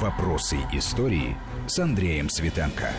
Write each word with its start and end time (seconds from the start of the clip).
Вопросы 0.00 0.58
истории 0.74 1.34
с 1.66 1.78
Андреем 1.78 2.28
Светенко. 2.28 2.90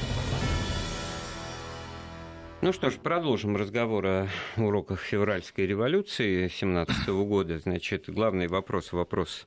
Ну 2.61 2.73
что 2.73 2.89
ж, 2.89 2.95
продолжим 2.95 3.55
разговор 3.55 4.03
о 4.07 4.27
уроках 4.55 5.01
февральской 5.01 5.67
революции 5.67 6.47
17 6.47 7.07
года. 7.09 7.59
Значит, 7.59 8.05
главный 8.09 8.47
вопрос, 8.47 8.93
вопрос 8.93 9.45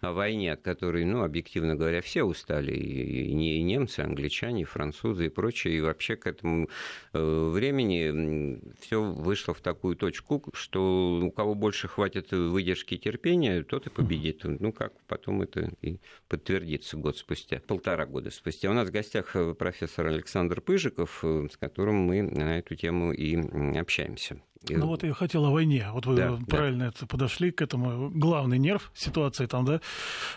о 0.00 0.12
войне, 0.12 0.52
от 0.52 0.60
которой, 0.60 1.04
ну, 1.04 1.22
объективно 1.22 1.74
говоря, 1.74 2.00
все 2.00 2.22
устали, 2.22 2.72
и 2.72 3.32
не 3.32 3.58
и 3.58 3.62
немцы, 3.62 4.02
и 4.02 4.04
англичане, 4.04 4.62
и 4.62 4.64
французы, 4.64 5.26
и 5.26 5.28
прочее, 5.28 5.76
и 5.76 5.80
вообще 5.80 6.16
к 6.16 6.26
этому 6.26 6.68
э, 7.12 7.50
времени 7.50 8.60
все 8.80 9.02
вышло 9.02 9.54
в 9.54 9.60
такую 9.60 9.96
точку, 9.96 10.44
что 10.52 11.20
у 11.22 11.30
кого 11.30 11.54
больше 11.54 11.88
хватит 11.88 12.32
выдержки 12.32 12.94
и 12.94 12.98
терпения, 12.98 13.62
тот 13.62 13.86
и 13.86 13.90
победит. 13.90 14.42
Ну, 14.44 14.72
как 14.72 14.92
потом 15.06 15.42
это 15.42 15.70
и 15.82 15.98
подтвердится 16.28 16.96
год 16.96 17.16
спустя, 17.16 17.60
полтора 17.66 18.06
года 18.06 18.30
спустя. 18.30 18.70
У 18.70 18.74
нас 18.74 18.88
в 18.88 18.92
гостях 18.92 19.34
э, 19.34 19.54
профессор 19.54 20.06
Александр 20.06 20.60
Пыжиков, 20.60 21.20
э, 21.22 21.48
с 21.50 21.56
которым 21.56 21.96
мы 21.96 22.22
на 22.22 22.58
эту 22.58 22.74
тему 22.74 23.12
и 23.12 23.36
общаемся. 23.78 24.40
Ну 24.70 24.86
вот 24.86 25.02
я 25.02 25.14
хотел 25.14 25.44
о 25.44 25.50
войне. 25.50 25.88
Вот 25.92 26.06
вы 26.06 26.16
да, 26.16 26.38
правильно 26.48 26.92
да. 26.98 27.06
подошли 27.06 27.50
к 27.50 27.62
этому. 27.62 28.10
Главный 28.10 28.58
нерв 28.58 28.90
ситуации 28.94 29.46
там, 29.46 29.64
да? 29.64 29.80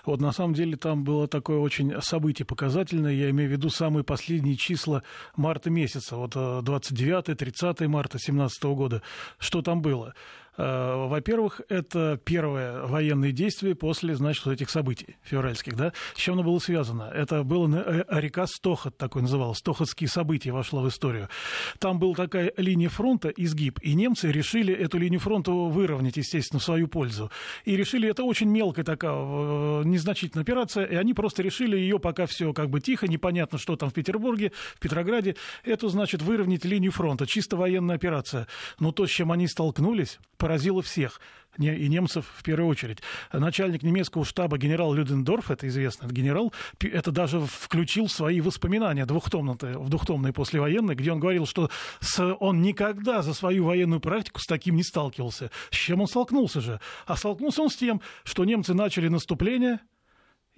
Вот 0.06 0.22
на 0.22 0.32
самом 0.32 0.54
деле 0.54 0.78
там 0.78 1.04
было 1.04 1.28
такое 1.28 1.60
очень 1.60 2.02
событие 2.02 2.46
показательное. 2.46 3.14
Я 3.14 3.30
имею 3.30 3.50
в 3.50 3.52
виду 3.54 3.70
самые 3.70 4.04
последние 4.04 4.56
числа 4.56 5.04
марта 5.36 5.70
месяца. 5.70 6.16
Вот 6.16 6.36
29-30 6.36 7.76
э, 7.80 7.88
марта 7.88 8.18
2017 8.18 8.64
года. 8.64 9.02
Что 9.40 9.62
там 9.62 9.82
было? 9.82 10.14
Э, 10.58 11.08
во-первых, 11.08 11.62
это 11.70 12.20
первое 12.24 12.86
военное 12.86 13.32
действие 13.32 13.76
после, 13.76 14.16
значит, 14.16 14.46
вот 14.46 14.54
этих 14.54 14.70
событий 14.70 15.16
февральских, 15.24 15.76
да? 15.76 15.94
С 16.16 16.20
чем 16.20 16.36
оно 16.36 16.44
было 16.44 16.60
связано? 16.60 17.04
Это 17.04 17.44
было 17.44 17.68
э, 17.76 18.04
река 18.20 18.46
Стохот, 18.48 18.98
такой 18.98 19.22
называлась, 19.22 19.60
Стохотские 19.60 20.10
события 20.10 20.52
вошло 20.52 20.82
в 20.82 20.90
историю. 20.90 21.30
Там 21.80 22.00
была 22.00 22.16
такая 22.16 22.52
линия 22.58 22.90
фронта, 22.90 23.30
изгиб, 23.30 23.80
и 23.82 23.94
немцы 23.94 24.32
решили 24.32 24.74
эту 24.74 24.98
линию 24.98 25.20
фронта 25.20 25.52
выровнять, 25.52 26.18
естественно, 26.18 26.60
в 26.60 26.64
свою 26.64 26.88
пользу. 26.88 27.32
И 27.66 27.76
решили, 27.78 28.10
это 28.10 28.24
очень 28.24 28.50
мелкая 28.50 28.84
такая, 28.86 29.14
э, 29.14 29.84
незначительная 29.86 30.44
операция, 30.44 30.86
и 30.86 30.96
они 30.96 31.14
просто 31.14 31.42
решили 31.42 31.78
ее, 31.78 32.00
пока 32.00 32.26
все 32.26 32.54
как 32.54 32.70
бы 32.70 32.82
тихо, 32.82 33.08
непонятно, 33.08 33.58
что 33.58 33.76
там 33.76 33.90
в 33.90 33.94
Петербурге, 33.94 34.52
в 34.76 34.80
Петрограде, 34.80 35.36
эту, 35.64 35.90
значит, 35.90 36.22
выровнять 36.22 36.66
линию 36.66 36.92
фронта, 36.92 37.26
чисто 37.26 37.58
военная 37.58 37.96
операция. 37.96 38.48
Но 38.80 38.92
то, 38.92 39.06
с 39.06 39.10
чем 39.10 39.32
они 39.32 39.48
столкнулись, 39.48 40.20
поразило 40.40 40.82
всех, 40.82 41.22
и 41.58 41.88
немцев 41.90 42.26
в 42.36 42.44
первую 42.44 42.70
очередь. 42.70 43.00
Начальник 43.34 43.84
немецкого 43.84 44.24
штаба 44.24 44.58
генерал 44.58 44.94
Людендорф, 44.94 45.52
это 45.52 45.68
известный 45.68 46.06
это 46.06 46.16
генерал, 46.16 46.54
это 46.80 47.12
даже 47.12 47.42
включил 47.42 48.08
свои 48.08 48.40
воспоминания 48.40 49.06
двухтомные, 49.06 49.78
в 49.78 49.90
двухтомные 49.90 50.32
послевоенные, 50.32 50.96
где 50.96 51.12
он 51.12 51.20
говорил, 51.20 51.46
что 51.46 51.70
он 52.40 52.62
никогда 52.62 53.22
за 53.22 53.34
свою 53.34 53.66
военную 53.66 54.00
практику 54.00 54.40
с 54.40 54.48
таким 54.48 54.76
не 54.76 54.84
сталкивался. 54.84 55.52
С 55.70 55.76
чем 55.76 56.02
он 56.02 56.08
столкнулся 56.08 56.62
же? 56.62 56.80
А 57.06 57.18
столкнулся 57.18 57.62
он 57.62 57.70
с 57.70 57.76
тем, 57.76 58.02
что 58.24 58.46
немцы 58.46 58.74
начали 58.74 59.10
наступление, 59.10 59.80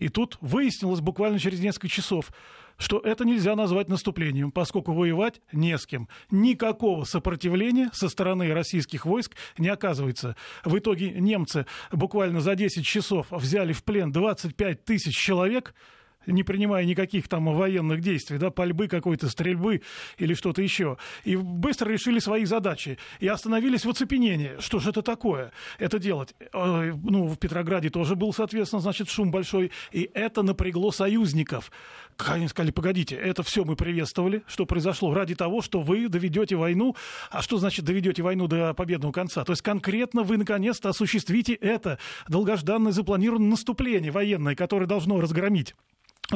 и 0.02 0.10
тут 0.10 0.40
выяснилось 0.42 1.00
буквально 1.00 1.38
через 1.38 1.60
несколько 1.60 1.88
часов, 1.88 2.34
что 2.80 3.00
это 3.00 3.24
нельзя 3.24 3.56
назвать 3.56 3.88
наступлением, 3.88 4.52
поскольку 4.52 4.94
воевать 4.94 5.42
не 5.52 5.78
с 5.78 5.86
кем. 5.86 6.10
Никакого 6.32 7.04
сопротивления 7.04 7.92
со 7.94 8.10
стороны 8.10 8.52
российских 8.52 9.06
войск 9.06 9.36
не 9.60 9.70
оказывается. 9.70 10.36
В 10.66 10.76
итоге 10.76 11.12
немцы 11.12 11.68
буквально 11.92 12.42
за 12.42 12.56
10 12.56 12.84
часов 12.84 13.28
взяли 13.30 13.74
в 13.74 13.84
плен 13.84 14.12
25 14.12 14.84
тысяч 14.84 15.16
человек– 15.16 15.76
не 16.26 16.44
принимая 16.44 16.86
никаких 16.86 17.28
там 17.28 17.46
военных 17.54 18.02
действий, 18.02 18.38
да, 18.38 18.50
пальбы 18.50 18.88
какой-то, 18.88 19.30
стрельбы 19.30 19.82
или 20.18 20.34
что-то 20.34 20.62
еще. 20.62 20.98
И 21.24 21.36
быстро 21.36 21.90
решили 21.90 22.20
свои 22.20 22.46
задачи. 22.46 22.98
И 23.20 23.28
остановились 23.28 23.86
в 23.86 23.90
оцепенении. 23.90 24.52
Что 24.60 24.80
же 24.80 24.90
это 24.90 25.02
такое? 25.02 25.52
Это 25.80 26.00
делать. 26.00 26.34
Э, 26.54 26.94
ну, 27.04 27.28
в 27.28 27.38
Петрограде 27.38 27.90
тоже 27.90 28.16
был, 28.16 28.34
соответственно, 28.34 28.82
значит, 28.82 29.10
шум 29.10 29.32
большой. 29.32 29.72
И 29.92 30.10
это 30.14 30.44
напрягло 30.44 30.92
союзников. 30.92 31.72
Они 32.18 32.48
сказали, 32.48 32.72
погодите, 32.72 33.16
это 33.16 33.42
все 33.42 33.66
мы 33.66 33.76
приветствовали, 33.76 34.44
что 34.48 34.66
произошло 34.66 35.14
ради 35.14 35.34
того, 35.34 35.62
что 35.62 35.82
вы 35.82 36.08
доведете 36.08 36.56
войну. 36.56 36.96
А 37.32 37.42
что 37.42 37.58
значит 37.58 37.86
доведете 37.86 38.22
войну 38.22 38.48
до 38.48 38.74
победного 38.74 39.12
конца? 39.12 39.44
То 39.44 39.54
есть 39.54 39.62
конкретно 39.62 40.24
вы 40.24 40.38
наконец-то 40.38 40.90
осуществите 40.90 41.54
это 41.54 41.98
долгожданное 42.28 42.92
запланированное 42.92 43.52
наступление 43.52 44.12
военное, 44.12 44.56
которое 44.56 44.86
должно 44.86 45.20
разгромить 45.20 45.76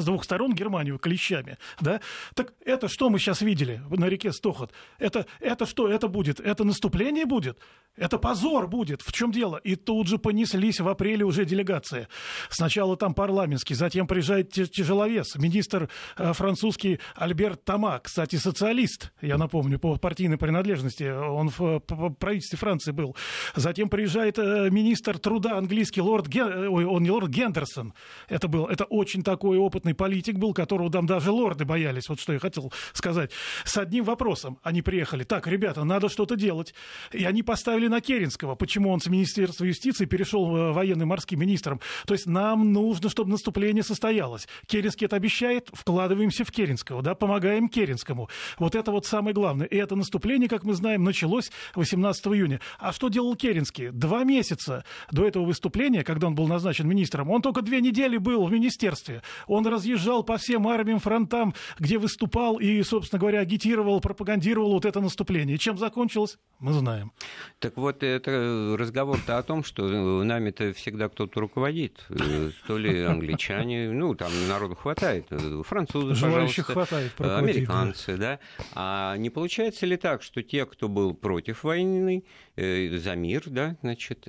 с 0.01 0.06
двух 0.06 0.23
сторон 0.23 0.53
Германию 0.53 0.97
клещами, 0.97 1.57
да? 1.79 2.01
Так 2.33 2.53
это 2.66 2.88
что 2.88 3.09
мы 3.09 3.19
сейчас 3.19 3.41
видели 3.41 3.81
на 3.89 4.06
реке 4.06 4.31
Стохот? 4.31 4.72
Это, 5.00 5.25
это 5.39 5.66
что? 5.66 5.89
Это 5.89 6.07
будет? 6.07 6.39
Это 6.39 6.63
наступление 6.63 7.25
будет? 7.25 7.59
Это 7.97 8.17
позор 8.17 8.67
будет. 8.67 9.01
В 9.01 9.11
чем 9.13 9.31
дело? 9.31 9.57
И 9.57 9.75
тут 9.75 10.07
же 10.07 10.17
понеслись 10.17 10.79
в 10.79 10.88
апреле 10.88 11.23
уже 11.23 11.45
делегации. 11.45 12.07
Сначала 12.50 12.97
там 12.97 13.13
парламентский, 13.13 13.73
затем 13.73 14.06
приезжает 14.06 14.51
тяжеловес, 14.51 15.35
министр 15.35 15.89
э, 16.17 16.33
французский 16.33 17.00
Альберт 17.16 17.63
Тома, 17.63 18.00
кстати, 18.03 18.35
социалист, 18.35 19.12
я 19.22 19.38
напомню, 19.38 19.79
по 19.79 19.95
партийной 19.97 20.38
принадлежности, 20.38 21.03
он 21.03 21.50
в 21.50 21.79
правительстве 22.19 22.57
Франции 22.57 22.91
был. 22.91 23.16
Затем 23.56 23.88
приезжает 23.88 24.38
э, 24.39 24.69
министр 24.69 25.17
труда 25.17 25.57
английский 25.57 26.01
лорд 26.01 26.27
Ген... 26.27 26.67
Ой, 26.67 26.85
он 26.85 27.03
не 27.03 27.12
лорд 27.12 27.29
Гендерсон, 27.29 27.94
это 28.27 28.47
был, 28.47 28.66
это 28.66 28.83
очень 28.85 29.23
такой 29.23 29.57
опытный 29.85 29.94
политик 29.94 30.38
был, 30.38 30.53
которого 30.53 30.91
там 30.91 31.06
даже 31.06 31.31
лорды 31.31 31.66
боялись, 31.66 32.09
вот 32.09 32.19
что 32.19 32.34
я 32.34 32.40
хотел 32.40 32.73
сказать. 32.94 33.31
С 33.63 33.78
одним 33.78 34.03
вопросом 34.03 34.57
они 34.63 34.81
приехали, 34.81 35.23
так, 35.23 35.47
ребята, 35.47 35.84
надо 35.84 36.09
что-то 36.09 36.35
делать. 36.35 36.73
И 37.12 37.23
они 37.23 37.44
поставили 37.44 37.88
на 37.88 38.01
Керенского, 38.01 38.56
почему 38.56 38.90
он 38.90 39.00
с 39.00 39.07
Министерства 39.07 39.66
юстиции 39.66 40.06
перешел 40.06 40.56
э, 40.56 40.72
военным 40.72 41.09
морским 41.09 41.40
министром. 41.40 41.79
То 42.07 42.16
есть 42.16 42.25
нам 42.25 42.74
нужно, 42.74 43.09
чтобы 43.09 43.29
наступление 43.29 43.84
состоялось. 43.84 44.47
Керенский 44.66 45.06
это 45.06 45.18
обещает, 45.18 45.69
вкладываемся 45.74 46.44
в 46.44 46.51
Керенского, 46.51 47.01
да, 47.01 47.13
помогаем 47.13 47.69
Керенскому. 47.69 48.29
Вот 48.57 48.75
это 48.75 48.91
вот 48.91 49.06
самое 49.06 49.35
главное. 49.35 49.68
И 49.68 49.78
это 49.78 49.95
наступление, 49.95 50.50
как 50.50 50.63
мы 50.63 50.74
знаем, 50.74 51.03
началось 51.03 51.51
18 51.75 52.28
июня. 52.28 52.59
А 52.79 52.91
что 52.91 53.09
делал 53.09 53.35
Керенский? 53.35 53.90
Два 53.91 54.24
месяца 54.24 54.84
до 55.12 55.28
этого 55.28 55.45
выступления, 55.45 56.03
когда 56.03 56.28
он 56.28 56.35
был 56.35 56.47
назначен 56.47 56.88
министром, 56.88 57.29
он 57.29 57.41
только 57.41 57.62
две 57.62 57.81
недели 57.81 58.18
был 58.18 58.45
в 58.45 58.51
министерстве. 58.51 59.22
Он 59.47 59.68
разъезжал 59.75 60.24
по 60.24 60.38
всем 60.38 60.68
армиям, 60.68 61.00
фронтам, 61.00 61.53
где 61.80 61.97
выступал 61.97 62.58
и, 62.58 62.81
собственно 62.84 63.19
говоря, 63.19 63.40
агитировал, 63.40 64.02
пропагандировал 64.02 64.74
вот 64.74 64.86
это 64.86 65.02
наступление. 65.02 65.58
Чем 65.58 65.78
закончилось? 65.78 66.38
Мы 66.59 66.74
знаем. 66.74 67.12
Так 67.59 67.78
вот, 67.78 68.02
это 68.02 68.75
разговор-то 68.80 69.38
о 69.38 69.44
том, 69.44 69.63
что 69.63 70.24
нами-то 70.24 70.74
всегда 70.74 71.09
кто-то 71.09 71.41
руководит. 71.41 72.06
Э, 72.09 72.52
то 72.68 72.78
ли 72.78 73.02
англичане, 73.02 73.91
ну, 73.91 74.16
там 74.16 74.31
народу 74.47 74.75
хватает, 74.75 75.28
э, 75.31 75.62
французы, 75.66 76.16
Желающих 76.16 76.68
хватает, 76.68 77.12
американцы, 77.19 78.18
да. 78.18 78.40
А 78.74 79.18
не 79.18 79.30
получается 79.30 79.86
ли 79.86 79.97
так, 79.97 80.24
что 80.24 80.42
те, 80.42 80.66
кто 80.66 80.88
был 80.88 81.13
против 81.13 81.63
войны, 81.63 82.24
э, 82.56 82.97
за 82.97 83.16
мир, 83.16 83.44
да, 83.47 83.75
значит, 83.81 84.28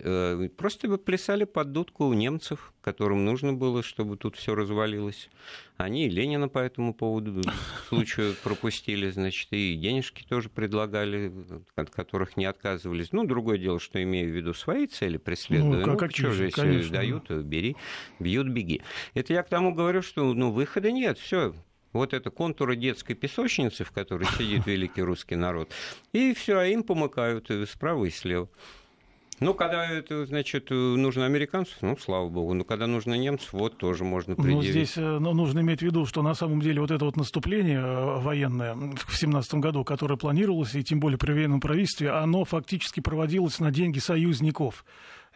просто 0.56 0.88
плясали 0.98 1.44
под 1.44 1.72
дудку 1.72 2.12
немцев, 2.12 2.72
которым 2.80 3.24
нужно 3.24 3.52
было, 3.52 3.82
чтобы 3.82 4.16
тут 4.16 4.36
все 4.36 4.54
развалилось. 4.54 5.25
Они 5.76 6.06
и 6.06 6.08
Ленина 6.08 6.48
по 6.48 6.58
этому 6.58 6.94
поводу 6.94 7.42
случаю 7.88 8.34
пропустили, 8.42 9.10
значит, 9.10 9.48
и 9.50 9.74
денежки 9.74 10.24
тоже 10.26 10.48
предлагали, 10.48 11.32
от 11.74 11.90
которых 11.90 12.36
не 12.36 12.46
отказывались. 12.46 13.12
Ну, 13.12 13.24
другое 13.24 13.58
дело, 13.58 13.78
что 13.78 14.02
имею 14.02 14.32
в 14.32 14.36
виду 14.36 14.54
свои 14.54 14.86
цели 14.86 15.18
преследуя. 15.18 15.84
Ну, 15.84 15.92
ну 15.92 15.98
как 15.98 16.12
что 16.12 16.30
же, 16.30 16.44
если 16.44 16.60
конечно. 16.60 16.92
дают, 16.92 17.30
бери, 17.30 17.76
бьют, 18.18 18.48
беги. 18.48 18.82
Это 19.14 19.32
я 19.34 19.42
к 19.42 19.48
тому 19.48 19.74
говорю, 19.74 20.02
что 20.02 20.32
ну, 20.32 20.50
выхода 20.50 20.90
нет, 20.90 21.18
все, 21.18 21.54
вот 21.92 22.14
это 22.14 22.30
контуры 22.30 22.76
детской 22.76 23.14
песочницы, 23.14 23.84
в 23.84 23.90
которой 23.90 24.26
сидит 24.38 24.66
великий 24.66 25.02
русский 25.02 25.36
народ, 25.36 25.70
и 26.12 26.34
все, 26.34 26.58
а 26.58 26.66
им 26.66 26.82
помыкают 26.82 27.50
справа 27.68 28.04
и 28.04 28.10
слева. 28.10 28.48
Ну, 29.40 29.52
когда 29.54 29.86
это, 29.86 30.24
значит, 30.24 30.70
нужно 30.70 31.26
американцев, 31.26 31.76
ну, 31.82 31.96
слава 31.98 32.28
богу. 32.28 32.54
Но 32.54 32.64
когда 32.64 32.86
нужно 32.86 33.14
немцев, 33.14 33.52
вот 33.52 33.76
тоже 33.76 34.04
можно 34.04 34.34
ну, 34.36 34.42
предъявить. 34.42 34.66
Ну, 34.66 34.72
здесь 34.72 34.96
ну, 34.96 35.34
нужно 35.34 35.60
иметь 35.60 35.80
в 35.80 35.82
виду, 35.82 36.06
что 36.06 36.22
на 36.22 36.34
самом 36.34 36.60
деле 36.60 36.80
вот 36.80 36.90
это 36.90 37.04
вот 37.04 37.16
наступление 37.16 37.80
э, 37.80 38.20
военное 38.20 38.74
в 38.74 38.94
2017 38.94 39.54
году, 39.54 39.84
которое 39.84 40.16
планировалось, 40.16 40.74
и 40.74 40.82
тем 40.82 41.00
более 41.00 41.18
при 41.18 41.32
военном 41.32 41.60
правительстве, 41.60 42.10
оно 42.10 42.44
фактически 42.44 43.00
проводилось 43.00 43.58
на 43.60 43.70
деньги 43.70 43.98
союзников. 43.98 44.84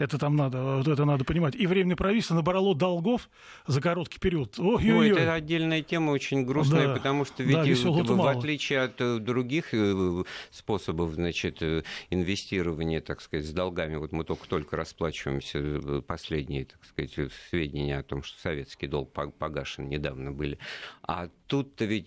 Это 0.00 0.16
там 0.16 0.34
надо, 0.34 0.76
вот 0.76 0.88
это 0.88 1.04
надо 1.04 1.24
понимать. 1.26 1.54
И 1.54 1.66
временное 1.66 1.94
правительство 1.94 2.34
набрало 2.34 2.74
долгов 2.74 3.28
за 3.66 3.82
короткий 3.82 4.18
период. 4.18 4.58
Ой, 4.58 4.82
ну, 4.82 5.02
это 5.02 5.34
отдельная 5.34 5.82
тема, 5.82 6.12
очень 6.12 6.46
грустная, 6.46 6.88
да, 6.88 6.94
потому 6.94 7.26
что 7.26 7.42
ведь 7.42 7.54
да, 7.54 7.64
в, 7.64 8.16
в 8.16 8.26
отличие 8.26 8.80
от 8.80 8.98
э, 8.98 9.18
других 9.18 9.74
э, 9.74 10.24
способов, 10.50 11.12
значит, 11.12 11.60
э, 11.60 11.82
инвестирования, 12.08 13.02
так 13.02 13.20
сказать, 13.20 13.44
с 13.44 13.52
долгами, 13.52 13.96
вот 13.96 14.12
мы 14.12 14.24
только-только 14.24 14.74
расплачиваемся, 14.74 16.00
последние, 16.00 16.64
так 16.64 16.82
сказать, 16.86 17.30
сведения 17.50 17.98
о 17.98 18.02
том, 18.02 18.22
что 18.22 18.40
советский 18.40 18.86
долг 18.86 19.12
погашен 19.12 19.90
недавно 19.90 20.32
были. 20.32 20.58
А 21.02 21.28
тут-то 21.46 21.84
ведь 21.84 22.06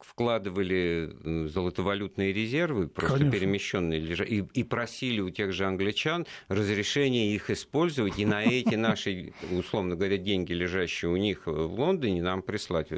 вкладывали 0.00 1.10
э, 1.24 1.48
золотовалютные 1.48 2.32
резервы, 2.32 2.88
просто 2.88 3.18
Конечно. 3.18 3.38
перемещенные, 3.38 4.00
и, 4.00 4.44
и 4.52 4.64
просили 4.64 5.20
у 5.20 5.30
тех 5.30 5.52
же 5.52 5.66
англичан 5.66 6.26
разрешения 6.48 7.34
их 7.34 7.50
использовать, 7.50 8.18
и 8.18 8.26
на 8.26 8.42
эти 8.42 8.74
наши, 8.74 9.32
условно 9.50 9.96
говоря, 9.96 10.16
деньги, 10.16 10.52
лежащие 10.52 11.10
у 11.10 11.16
них 11.16 11.46
в 11.46 11.80
Лондоне, 11.80 12.22
нам 12.22 12.42
прислать 12.42 12.88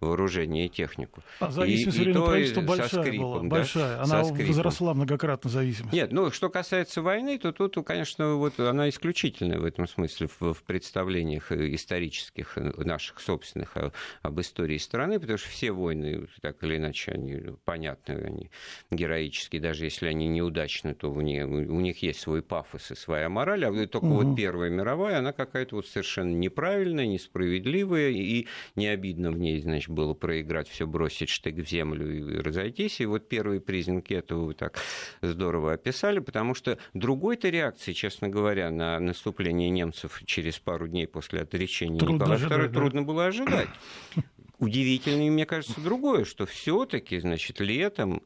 вооружение 0.00 0.66
и 0.66 0.68
технику. 0.68 1.22
А 1.40 1.50
зависимость 1.50 1.98
и, 1.98 2.10
и 2.10 2.12
правительства 2.12 2.60
большая 2.62 3.02
скрипом, 3.02 3.18
была, 3.18 3.40
да? 3.40 3.48
большая. 3.48 4.02
Она 4.02 4.22
возросла 4.22 4.94
многократно 4.94 5.50
зависимость. 5.50 5.92
Нет, 5.92 6.12
ну, 6.12 6.30
что 6.30 6.48
касается 6.48 7.02
войны, 7.02 7.38
то 7.38 7.52
тут, 7.52 7.76
конечно, 7.86 8.34
вот 8.34 8.58
она 8.60 8.88
исключительная 8.88 9.58
в 9.58 9.64
этом 9.64 9.86
смысле 9.86 10.28
в, 10.28 10.54
в 10.54 10.62
представлениях 10.62 11.52
исторических 11.52 12.56
наших 12.56 13.20
собственных 13.20 13.76
об 14.22 14.40
истории 14.40 14.78
страны, 14.78 15.18
потому 15.18 15.38
что 15.38 15.48
все 15.48 15.72
войны 15.72 16.26
так 16.40 16.62
или 16.62 16.76
иначе 16.76 17.12
они 17.12 17.40
понятны, 17.64 18.12
они 18.12 18.50
героические, 18.90 19.60
даже 19.60 19.84
если 19.84 20.06
они 20.06 20.28
неудачны, 20.28 20.94
то 20.94 21.10
у 21.10 21.20
них, 21.20 21.46
у 21.46 21.80
них 21.80 22.02
есть 22.02 22.20
свой 22.20 22.42
пафос 22.42 22.90
и 22.90 22.94
своя 22.94 23.28
мораль, 23.28 23.64
а 23.64 23.86
только 23.86 24.04
угу. 24.04 24.22
вот 24.22 24.36
Первая 24.36 24.70
мировая, 24.70 25.18
она 25.18 25.32
какая-то 25.32 25.76
вот 25.76 25.86
совершенно 25.86 26.34
неправильная, 26.34 27.06
несправедливая, 27.06 28.10
и 28.10 28.46
не 28.76 28.86
обидно 28.86 29.30
в 29.30 29.38
ней, 29.38 29.60
значит, 29.60 29.90
было 29.90 30.14
проиграть, 30.14 30.68
все 30.68 30.86
бросить 30.86 31.28
штык 31.28 31.56
в 31.56 31.68
землю 31.68 32.10
и 32.10 32.38
разойтись, 32.40 33.00
и 33.00 33.06
вот 33.06 33.28
первые 33.28 33.60
признаки 33.60 34.14
этого 34.14 34.46
вы 34.46 34.54
так 34.54 34.78
здорово 35.22 35.74
описали, 35.74 36.20
потому 36.20 36.54
что 36.54 36.78
другой-то 36.94 37.48
реакции, 37.48 37.92
честно 37.92 38.28
говоря, 38.28 38.70
на 38.70 38.98
наступление 39.00 39.70
немцев 39.70 40.22
через 40.26 40.58
пару 40.58 40.88
дней 40.88 41.06
после 41.06 41.42
отречения 41.42 41.98
трудно 41.98 42.24
Николая 42.24 42.66
II 42.66 42.72
трудно 42.72 43.02
было 43.02 43.26
ожидать. 43.26 43.68
Удивительнее, 44.60 45.30
мне 45.30 45.46
кажется, 45.46 45.80
другое, 45.80 46.24
что 46.24 46.46
все-таки, 46.46 47.18
значит, 47.18 47.60
летом 47.60 48.22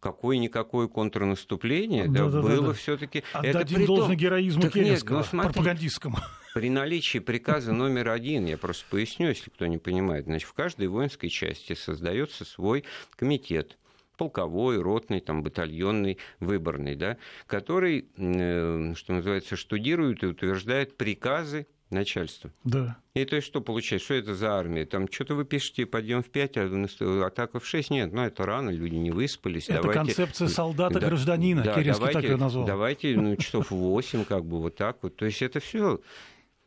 какое-никакое 0.00 0.88
контрнаступление 0.88 2.08
да, 2.08 2.28
да, 2.28 2.42
было 2.42 2.60
да, 2.60 2.66
да. 2.68 2.72
все-таки. 2.72 3.22
Это 3.34 3.64
должное 3.86 4.16
героизму 4.16 4.62
так 4.62 4.72
Керенского, 4.72 5.18
нет, 5.18 5.28
ну, 5.32 5.42
пропагандистскому. 5.42 6.18
При 6.54 6.70
наличии 6.70 7.18
приказа 7.18 7.72
номер 7.72 8.10
один, 8.10 8.46
я 8.46 8.58
просто 8.58 8.84
поясню, 8.90 9.28
если 9.28 9.50
кто 9.50 9.66
не 9.66 9.78
понимает, 9.78 10.26
значит, 10.26 10.48
в 10.48 10.52
каждой 10.52 10.88
воинской 10.88 11.30
части 11.30 11.74
создается 11.74 12.44
свой 12.44 12.84
комитет 13.16 13.78
полковой, 14.18 14.80
ротный, 14.80 15.20
там, 15.20 15.42
батальонный, 15.42 16.18
выборный, 16.38 16.94
да, 16.94 17.16
который, 17.46 18.06
э, 18.16 18.94
что 18.94 19.12
называется, 19.14 19.56
штудирует 19.56 20.22
и 20.22 20.26
утверждает 20.26 20.96
приказы 20.96 21.66
начальства. 21.92 22.50
Да. 22.64 22.96
И 23.14 23.24
то 23.24 23.36
есть 23.36 23.46
что 23.46 23.60
получается? 23.60 24.06
Что 24.06 24.14
это 24.14 24.34
за 24.34 24.54
армия? 24.58 24.86
Там 24.86 25.10
что-то 25.10 25.34
вы 25.34 25.44
пишете, 25.44 25.86
подъем 25.86 26.22
в 26.22 26.30
5, 26.30 26.56
а 26.56 27.26
атака 27.26 27.60
в 27.60 27.66
6. 27.66 27.90
Нет, 27.90 28.12
ну 28.12 28.22
это 28.22 28.46
рано, 28.46 28.70
люди 28.70 28.94
не 28.94 29.10
выспались. 29.10 29.68
Это 29.68 29.82
давайте... 29.82 29.98
концепция 29.98 30.48
солдата-гражданина, 30.48 31.62
да, 31.62 31.74
Керенский 31.74 32.00
давайте, 32.00 32.20
так 32.20 32.30
ее 32.30 32.36
назвал. 32.36 32.66
Давайте 32.66 33.16
ну, 33.16 33.36
часов 33.36 33.70
8, 33.70 34.24
как 34.24 34.44
бы 34.44 34.60
вот 34.60 34.76
так 34.76 34.98
вот. 35.02 35.16
То 35.16 35.26
есть 35.26 35.42
это 35.42 35.60
все 35.60 36.00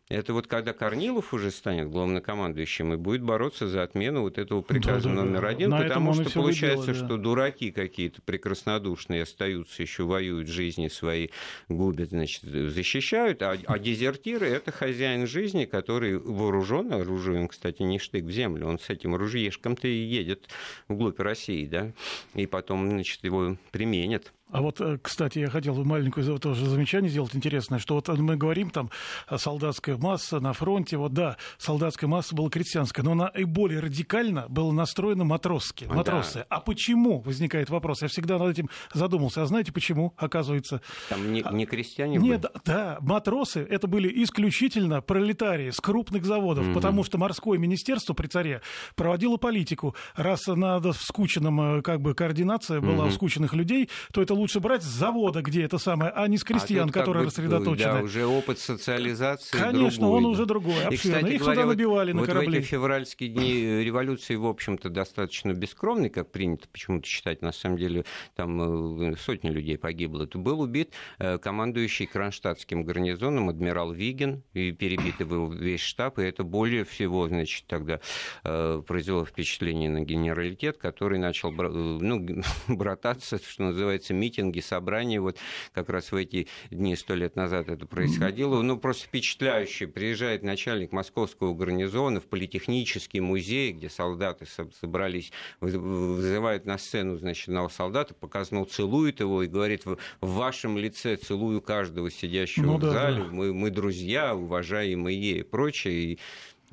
это 0.08 0.34
вот 0.34 0.46
когда 0.46 0.74
Корнилов 0.74 1.34
уже 1.34 1.50
станет 1.50 1.90
главнокомандующим 1.90 2.94
и 2.94 2.98
будет 2.98 3.24
бороться 3.24 3.68
за 3.68 3.82
отмену 3.82 4.22
вот 4.22 4.38
этого 4.38 4.62
приказа 4.62 5.10
да, 5.10 5.16
да, 5.16 5.24
номер 5.24 5.46
один, 5.46 5.72
да. 5.72 5.80
потому 5.80 6.14
что 6.14 6.30
получается, 6.30 6.88
дело, 6.88 7.00
да. 7.00 7.06
что 7.06 7.18
дураки 7.18 7.72
какие-то 7.72 8.22
прекраснодушные 8.22 9.24
остаются, 9.24 9.82
еще 9.82 10.04
воюют 10.04 10.48
жизни 10.48 10.90
свои, 10.90 11.30
губят, 11.70 12.10
значит, 12.10 12.44
защищают, 12.44 13.42
а, 13.42 13.58
а 13.66 13.80
дезертиры 13.80 14.48
это 14.48 14.72
хозяин 14.72 15.26
жизни, 15.26 15.66
который 15.66 16.20
вооружен 16.20 16.94
оружием, 16.94 17.48
кстати, 17.48 17.82
не 17.82 17.98
штык 17.98 18.26
в 18.26 18.32
землю, 18.32 18.68
он 18.68 18.78
с 18.78 18.90
этим 18.92 19.16
ружьешком-то 19.16 19.88
и 19.88 19.98
едет 19.98 20.48
вглубь 20.88 21.20
России, 21.20 21.66
да, 21.66 21.92
и 22.36 22.46
потом, 22.46 22.88
значит, 22.90 23.24
его 23.24 23.58
применят. 23.72 24.32
А 24.52 24.62
вот, 24.62 24.80
э, 24.80 25.00
кстати, 25.02 25.40
я 25.40 25.50
хотел 25.50 25.84
маленькое 25.84 26.38
тоже 26.38 26.66
замечание 26.70 27.10
сделать 27.10 27.36
интересное, 27.36 27.80
что 27.80 27.96
вот 27.96 28.08
мы 28.08 28.38
говорим 28.38 28.70
там 28.70 28.92
солдатская 29.36 29.98
масса 29.98 30.40
на 30.40 30.54
фронте, 30.54 30.98
вот 30.98 31.14
да, 31.14 31.38
солдатская 31.58 32.08
масса 32.08 32.36
была 32.36 32.50
крестьянская, 32.50 33.04
но 33.04 33.14
она 33.14 33.28
и 33.30 33.44
более 33.44 33.80
радикально 33.80 34.46
была 34.48 34.72
настроена 34.72 35.24
матросски, 35.24 35.86
матросы. 35.86 36.40
Да. 36.40 36.46
А 36.50 36.60
почему, 36.60 37.22
возникает 37.22 37.72
вопрос, 37.72 38.04
я 38.04 38.08
всегда 38.08 38.38
над 38.38 38.52
этим 38.52 38.70
задумался, 38.94 39.42
а 39.42 39.46
знаете 39.48 39.72
почему, 39.72 40.14
оказывается? 40.16 40.82
Там 41.10 41.34
не, 41.34 41.44
не 41.52 41.66
крестьяне 41.66 42.18
Нет, 42.18 42.42
были? 42.42 42.52
да, 42.66 42.98
матросы, 43.02 43.66
это 43.68 43.88
были 43.88 44.24
исключительно 44.24 45.02
пролетарии 45.02 45.72
с 45.72 45.80
крупных 45.80 46.24
заводов, 46.24 46.68
mm 46.68 46.76
потому 46.76 47.04
что 47.06 47.18
морское 47.18 47.58
министерство 47.58 48.14
при 48.14 48.28
царе 48.28 48.62
проводило 48.96 49.38
политику, 49.38 49.96
раз 50.16 50.46
надо 50.48 50.92
в 50.92 51.02
скученном, 51.02 51.80
э, 51.80 51.82
как 51.82 52.02
бы, 52.02 52.14
координация 52.14 52.82
была 52.82 53.06
mm 53.06 53.08
у 53.08 53.12
скученных 53.12 53.54
людей, 53.54 53.90
то 54.12 54.22
это 54.22 54.35
лучше 54.36 54.60
брать 54.60 54.84
с 54.84 54.86
завода, 54.86 55.42
где 55.42 55.64
это 55.64 55.78
самое, 55.78 56.12
а 56.12 56.28
не 56.28 56.38
с 56.38 56.44
крестьян, 56.44 56.90
а 56.90 56.92
которые 56.92 57.24
бы, 57.24 57.30
рассредоточены. 57.30 57.94
Да, 57.94 58.02
уже 58.02 58.26
опыт 58.26 58.60
социализации 58.60 59.58
Конечно, 59.58 60.02
другой. 60.02 60.18
он 60.18 60.26
уже 60.26 60.46
другой, 60.46 60.76
И, 60.92 60.98
кстати 60.98 61.34
Их 61.34 61.40
говоря, 61.40 61.62
сюда 61.62 61.66
набивали 61.66 62.12
вот, 62.12 62.22
на 62.22 62.28
корабли. 62.28 62.58
в 62.58 62.60
эти 62.60 62.66
февральские 62.68 63.30
дни 63.30 63.84
революции, 63.84 64.36
в 64.36 64.46
общем-то, 64.46 64.90
достаточно 64.90 65.54
бескровный, 65.54 66.10
как 66.10 66.32
принято 66.32 66.68
почему-то 66.68 67.08
считать, 67.08 67.42
на 67.42 67.52
самом 67.52 67.78
деле, 67.78 68.06
там 68.36 69.12
э, 69.12 69.16
сотни 69.18 69.50
людей 69.50 69.78
погибло. 69.78 70.24
Это 70.24 70.38
был 70.38 70.62
убит 70.62 70.92
э, 71.20 71.38
командующий 71.38 72.06
Кронштадтским 72.06 72.84
гарнизоном 72.84 73.50
адмирал 73.50 73.92
Виген, 73.92 74.44
и 74.54 74.72
перебит 74.72 75.20
его 75.20 75.52
весь 75.52 75.82
штаб, 75.82 76.20
и 76.20 76.24
это 76.24 76.44
более 76.44 76.84
всего, 76.84 77.28
значит, 77.28 77.66
тогда 77.68 78.00
э, 78.44 78.82
произвело 78.86 79.26
впечатление 79.26 79.90
на 79.90 80.02
генералитет, 80.02 80.78
который 80.78 81.20
начал 81.20 81.52
ну, 81.52 82.44
брататься, 82.68 83.38
что 83.38 83.64
называется, 83.64 84.14
митинги, 84.26 84.60
собрания. 84.60 85.22
Вот 85.22 85.38
как 85.74 85.90
раз 85.90 86.12
в 86.12 86.16
эти 86.16 86.48
дни, 86.72 86.96
сто 86.96 87.14
лет 87.14 87.36
назад 87.36 87.70
это 87.70 87.86
происходило. 87.86 88.62
Ну, 88.62 88.78
просто 88.78 89.06
впечатляюще. 89.06 89.88
Приезжает 89.88 90.44
начальник 90.44 90.92
московского 90.92 91.54
гарнизона 91.54 92.20
в 92.20 92.26
политехнический 92.26 93.20
музей, 93.20 93.72
где 93.72 93.90
солдаты 93.90 94.46
собрались, 94.80 95.32
вызывают 95.60 96.66
на 96.66 96.78
сцену, 96.78 97.18
значит, 97.18 97.50
одного 97.50 97.70
солдата, 97.70 98.14
показано, 98.14 98.66
целует 98.66 99.20
его 99.20 99.44
и 99.44 99.48
говорит, 99.48 99.86
в 99.86 99.98
вашем 100.22 100.78
лице 100.78 101.16
целую 101.18 101.62
каждого 101.62 102.10
сидящего 102.10 102.66
ну, 102.66 102.78
в 102.78 102.84
зале, 102.84 103.24
да. 103.24 103.30
Мы, 103.30 103.54
мы 103.54 103.70
друзья, 103.70 104.36
уважаемые 104.36 105.40
и 105.40 105.44
прочее. 105.44 105.94
И 105.94 106.20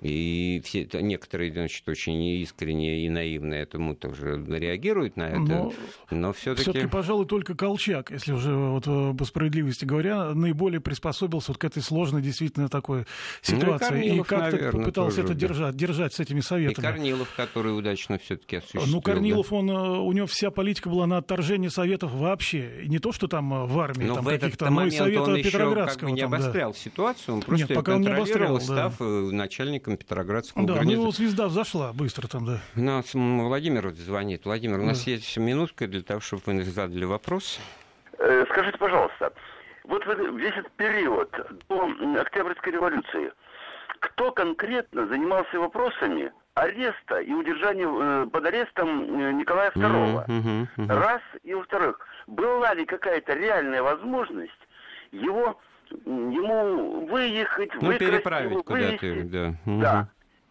и 0.00 0.60
все, 0.64 0.88
некоторые, 0.94 1.52
значит, 1.52 1.88
очень 1.88 2.22
искренне 2.22 3.04
и 3.04 3.08
наивно 3.08 3.54
этому 3.54 3.94
тоже 3.94 4.42
реагируют 4.48 5.16
на 5.16 5.28
это. 5.28 5.38
Но, 5.38 5.72
но 6.10 6.32
все-таки... 6.32 6.70
Все-таки, 6.70 6.86
пожалуй, 6.86 7.26
только 7.26 7.54
Колчак, 7.54 8.10
если 8.10 8.32
уже 8.32 8.54
вот 8.54 8.84
э, 8.86 9.14
по 9.14 9.24
справедливости 9.24 9.84
говоря, 9.84 10.34
наиболее 10.34 10.80
приспособился 10.80 11.52
вот 11.52 11.58
к 11.58 11.64
этой 11.64 11.82
сложной 11.82 12.22
действительно 12.22 12.68
такой 12.68 13.06
ситуации. 13.42 13.94
Ну, 13.94 14.00
и, 14.00 14.16
и 14.16 14.22
как-то 14.22 14.56
наверное, 14.56 14.72
попытался 14.72 15.16
тоже, 15.16 15.28
это 15.28 15.34
да. 15.34 15.46
держать, 15.46 15.76
держать 15.76 16.14
с 16.14 16.20
этими 16.20 16.40
советами. 16.40 16.84
И 16.84 16.88
Корнилов, 16.88 17.34
который 17.36 17.76
удачно 17.76 18.18
все-таки 18.18 18.56
осуществил. 18.56 18.86
Ну, 18.86 19.00
Корнилов, 19.00 19.50
да? 19.50 19.56
он, 19.56 19.70
э, 19.70 19.98
у 19.98 20.12
него 20.12 20.26
вся 20.26 20.50
политика 20.50 20.88
была 20.88 21.06
на 21.06 21.18
отторжение 21.18 21.70
советов 21.70 22.12
вообще. 22.12 22.84
не 22.86 22.98
то, 22.98 23.12
что 23.12 23.28
там 23.28 23.52
э, 23.52 23.66
в 23.66 23.78
армии, 23.78 24.06
но 24.06 24.16
там 24.16 24.24
каких-то, 24.24 24.70
но 24.70 24.86
и 24.86 24.90
Совета 24.90 25.22
он 25.22 25.42
Петроградского. 25.42 26.08
Еще 26.08 26.16
как 26.16 26.28
бы 26.28 26.36
не 26.36 26.42
обострял 26.42 26.72
да. 26.72 26.78
ситуацию, 26.78 27.34
он 27.34 27.42
просто 27.42 27.66
Нет, 27.66 27.76
пока 27.76 27.94
он 27.94 28.02
не 28.02 28.08
обострял, 28.08 28.60
став 28.60 28.98
да. 28.98 29.04
начальником 29.04 29.91
Петроградского 29.96 30.32
Петроградского 30.32 30.66
да, 30.66 30.74
гарнизона. 30.74 31.04
ну 31.04 31.12
звезда 31.12 31.48
взошла 31.48 31.92
быстро 31.92 32.28
там, 32.28 32.46
да. 32.46 32.60
У 32.76 32.80
нас 32.80 33.14
Владимир 33.14 33.92
звонит. 33.94 34.44
Владимир, 34.44 34.78
у 34.78 34.84
нас 34.84 35.04
да. 35.04 35.10
есть 35.10 35.36
минутка 35.36 35.86
для 35.86 36.02
того, 36.02 36.20
чтобы 36.20 36.42
вы 36.46 36.62
задали 36.64 37.04
вопрос. 37.04 37.60
Э, 38.18 38.44
скажите, 38.50 38.78
пожалуйста, 38.78 39.32
вот 39.84 40.04
весь 40.06 40.54
этот 40.54 40.72
период 40.72 41.30
до 41.68 42.20
Октябрьской 42.20 42.72
революции, 42.72 43.32
кто 44.00 44.32
конкретно 44.32 45.06
занимался 45.06 45.58
вопросами 45.58 46.32
ареста 46.54 47.20
и 47.20 47.32
удержания 47.32 47.86
э, 47.88 48.26
под 48.26 48.46
арестом 48.46 49.20
э, 49.20 49.32
Николая 49.32 49.70
II? 49.70 50.26
Mm-hmm, 50.26 50.66
mm-hmm. 50.76 50.86
Раз. 50.88 51.22
И 51.42 51.54
во-вторых, 51.54 51.98
была 52.26 52.74
ли 52.74 52.84
какая-то 52.84 53.34
реальная 53.34 53.82
возможность 53.82 54.50
его 55.10 55.58
ему 56.04 57.06
выехать, 57.06 57.70
ну, 57.74 57.88
выкрасть 57.88 58.12
переправить 58.12 58.64
куда-то, 58.64 59.24
да. 59.24 59.54
Да. 59.66 60.08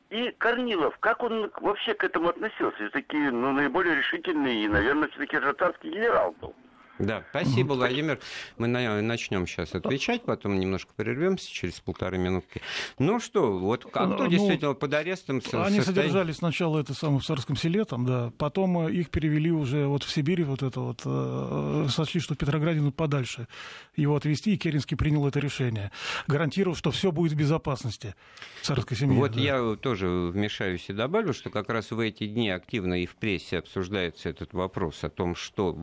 И 0.10 0.31
Корнилов, 0.38 0.98
как 1.00 1.24
он 1.24 1.50
вообще 1.62 1.93
к 1.93 2.03
этому 2.03 2.29
относился? 2.29 2.75
Все-таки 2.75 3.17
ну, 3.17 3.53
наиболее 3.53 3.95
решительный 3.95 4.55
и, 4.63 4.67
наверное, 4.67 5.07
все-таки 5.10 5.39
жатарский 5.39 5.89
генерал 5.89 6.36
был. 6.41 6.53
Да, 7.01 7.24
спасибо, 7.29 7.74
Владимир. 7.74 8.20
Мы 8.58 8.67
начнем 8.67 9.48
сейчас 9.48 9.74
отвечать, 9.75 10.24
потом 10.24 10.60
немножко 10.60 10.93
прервемся 10.96 11.51
через 11.51 11.79
полторы 11.79 12.17
минутки. 12.17 12.62
Ну 13.00 13.20
что, 13.20 13.58
вот 13.58 13.86
а 13.93 14.08
кто 14.08 14.24
ну, 14.24 14.27
действительно 14.27 14.74
под 14.74 14.93
арестом? 14.93 15.41
Они 15.53 15.77
состоит... 15.77 15.86
содержались 15.86 16.38
сначала 16.38 16.79
это 16.79 16.93
самое 16.93 17.20
в 17.20 17.25
Царском 17.25 17.55
селе, 17.55 17.86
там, 17.86 18.05
да, 18.05 18.31
потом 18.38 18.88
их 18.88 19.10
перевели 19.10 19.51
уже 19.51 19.88
вот 19.88 20.03
в 20.03 20.12
Сибирь, 20.12 20.43
вот 20.43 20.63
это 20.63 20.79
вот, 20.79 21.01
э, 21.05 21.88
сочли, 21.89 22.20
что 22.22 22.36
в 22.36 22.38
Петрограде 22.38 22.81
ну, 22.81 22.91
подальше 22.91 23.48
его 23.96 24.15
отвезти, 24.15 24.53
и 24.53 24.58
Керенский 24.58 24.98
принял 24.98 25.27
это 25.27 25.39
решение, 25.39 25.91
гарантировав, 26.27 26.77
что 26.77 26.91
все 26.91 27.12
будет 27.12 27.34
в 27.34 27.36
безопасности 27.36 28.15
царской 28.62 28.98
семьи. 28.98 29.17
Вот 29.17 29.34
да. 29.34 29.39
я 29.39 29.75
тоже 29.75 30.08
вмешаюсь 30.08 30.86
и 30.89 30.93
добавлю, 30.93 31.34
что 31.34 31.50
как 31.50 31.70
раз 31.70 31.91
в 31.91 32.00
эти 32.00 32.27
дни 32.27 32.50
активно 32.50 33.01
и 33.01 33.05
в 33.05 33.15
прессе 33.15 33.60
обсуждается 33.60 34.29
этот 34.29 34.53
вопрос 34.53 35.03
о 35.03 35.10
том, 35.10 35.36
что 35.36 35.74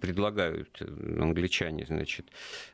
предлагают 0.00 0.61
англичане, 0.80 1.84
значит, 1.86 2.26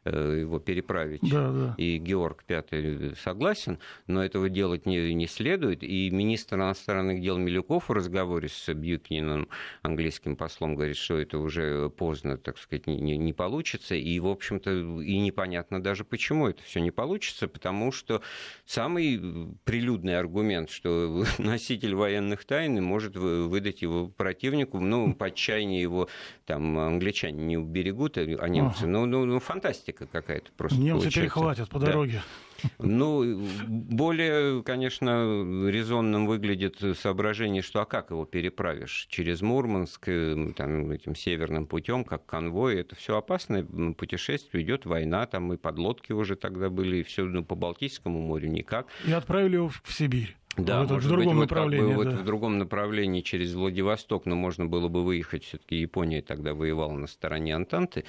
э, 0.05 0.39
его 0.41 0.59
переправить. 0.59 1.21
Да, 1.23 1.51
да. 1.51 1.75
И 1.77 1.99
Георг 1.99 2.45
V 2.49 3.15
согласен, 3.17 3.79
но 4.07 4.25
этого 4.25 4.49
делать 4.49 4.87
не, 4.87 5.15
не 5.15 5.27
следует. 5.27 5.83
И 5.83 6.11
министр 6.11 6.57
иностранных 6.57 7.21
дел 7.21 7.39
Милюков 7.39 7.89
в 7.89 7.93
разговоре 7.93 8.49
с 8.49 8.73
Бьюкининым, 8.73 9.49
английским 9.83 10.37
послом, 10.37 10.75
говорит, 10.75 10.97
что 10.97 11.19
это 11.19 11.39
уже 11.39 11.91
поздно, 11.91 12.37
так 12.37 12.59
сказать, 12.59 12.87
не, 12.87 13.17
не 13.17 13.33
получится. 13.33 13.95
И, 13.95 14.19
в 14.21 14.27
общем-то, 14.27 14.71
и 15.03 15.19
непонятно 15.19 15.83
даже, 15.83 16.05
почему 16.05 16.49
это 16.49 16.63
все 16.63 16.81
не 16.81 16.91
получится, 16.91 17.49
потому 17.49 17.93
что 17.93 18.23
самый 18.65 19.21
прилюдный 19.65 20.19
аргумент, 20.19 20.71
что 20.71 21.25
носитель 21.39 21.95
военных 21.95 22.45
тайн 22.45 22.83
может 22.83 23.17
выдать 23.17 23.83
его 23.83 24.09
противнику, 24.09 24.81
ну, 24.81 25.15
по 25.15 25.27
отчаянию 25.27 25.81
его 25.81 26.09
там 26.47 26.79
англичане 26.79 27.45
не 27.45 27.57
уберегут, 27.79 28.19
а 28.19 28.49
немцы, 28.49 28.83
ага. 28.83 28.87
ну, 28.89 29.07
ну, 29.07 29.25
ну, 29.25 29.41
фантастика 29.41 30.07
какая-то 30.07 30.51
просто 30.57 30.79
Немцы 30.79 31.05
получается. 31.05 31.21
перехватят 31.21 31.69
по 31.71 31.79
дороге. 31.79 32.23
Да. 32.63 32.69
Ну, 32.81 33.41
более, 33.69 34.65
конечно, 34.65 35.69
резонным 35.69 36.27
выглядит 36.27 36.77
соображение, 36.99 37.63
что 37.63 37.81
а 37.81 37.85
как 37.85 38.11
его 38.11 38.25
переправишь? 38.25 39.07
Через 39.11 39.43
Мурманск, 39.43 40.09
э, 40.09 40.53
там, 40.57 40.91
этим 40.91 41.15
северным 41.15 41.67
путем, 41.67 42.05
как 42.05 42.27
конвой. 42.27 42.81
Это 42.81 42.97
все 42.97 43.17
опасное 43.17 43.65
путешествие, 43.65 44.65
идет 44.65 44.87
война, 44.87 45.27
там 45.27 45.53
и 45.53 45.57
подлодки 45.57 46.13
уже 46.13 46.35
тогда 46.35 46.69
были, 46.69 46.97
и 46.97 47.03
все 47.05 47.25
ну, 47.25 47.45
по 47.45 47.55
Балтийскому 47.55 48.21
морю 48.21 48.49
никак. 48.49 48.89
И 49.07 49.13
отправили 49.13 49.55
его 49.55 49.69
в 49.69 49.83
Сибирь. 49.93 50.37
Да, 50.59 50.85
вот 50.85 51.03
в 51.03 51.09
другом 51.09 51.39
быть, 51.39 51.49
направлении. 51.49 51.95
Вот, 51.95 51.95
как 51.95 51.99
бы, 51.99 52.05
да. 52.05 52.11
вот 52.11 52.21
в 52.21 52.25
другом 52.25 52.59
направлении 52.59 53.21
через 53.21 53.55
Владивосток, 53.55 54.27
но 54.27 54.35
можно 54.35 54.67
было 54.67 54.89
бы 54.89 55.05
выехать, 55.05 55.45
все-таки 55.45 55.77
Япония 55.77 56.23
тогда 56.23 56.55
воевала 56.55 56.93
на 56.93 57.07
стороне 57.07 57.55
Антанты 57.55 58.05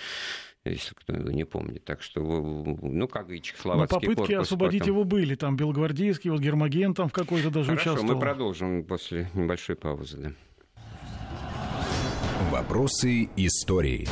если 0.66 0.94
кто 0.94 1.14
не 1.14 1.46
помнит. 1.46 1.84
Так 1.86 2.02
что, 2.02 2.22
ну, 2.22 3.08
как 3.08 3.30
и 3.32 3.42
чехословацкий 3.42 3.96
Но 3.96 4.02
попытки 4.02 4.34
корпус 4.34 4.48
освободить 4.48 4.82
потом... 4.82 4.96
его 4.96 5.04
были. 5.04 5.36
Там 5.36 5.56
белогвардейский, 5.56 6.30
вот 6.30 6.42
Гермоген 6.42 6.94
там 6.94 7.10
в 7.10 7.14
какой-то 7.14 7.50
даже 7.50 7.70
Хорошо, 7.70 7.92
участвовал. 7.92 8.16
мы 8.16 8.20
продолжим 8.20 8.84
после 8.84 9.30
небольшой 9.34 9.76
паузы. 9.76 10.18
Да. 10.18 10.32
Вопросы 12.52 13.30
истории. 13.36 14.08